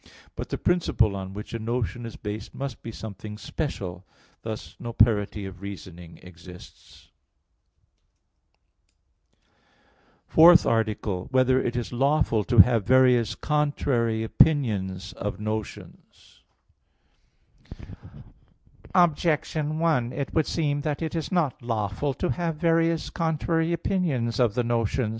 But 0.35 0.49
the 0.49 0.57
principle 0.57 1.15
on 1.15 1.31
which 1.35 1.53
a 1.53 1.59
notion 1.59 2.07
is 2.07 2.15
based 2.15 2.55
must 2.55 2.81
be 2.81 2.91
something 2.91 3.37
special; 3.37 4.03
thus 4.41 4.75
no 4.79 4.93
parity 4.93 5.45
of 5.45 5.61
reasoning 5.61 6.17
exists._______________________ 6.23 7.11
FOURTH 10.27 10.65
ARTICLE 10.65 11.19
[I, 11.19 11.27
Q. 11.27 11.27
32, 11.27 11.27
Art. 11.27 11.29
4] 11.29 11.29
Whether 11.37 11.61
It 11.61 11.75
Is 11.75 11.93
Lawful 11.93 12.43
to 12.45 12.57
Have 12.57 12.83
Various 12.83 13.35
Contrary 13.35 14.23
Opinions 14.23 15.13
of 15.13 15.39
Notions? 15.39 16.41
Objection 18.95 19.77
1: 19.77 20.13
It 20.13 20.33
would 20.33 20.47
seem 20.47 20.81
that 20.81 21.03
it 21.03 21.13
is 21.13 21.31
not 21.31 21.61
lawful 21.61 22.15
to 22.15 22.31
have 22.31 22.55
various 22.55 23.11
contrary 23.11 23.71
opinions 23.71 24.39
of 24.39 24.55
the 24.55 24.63
notions. 24.63 25.09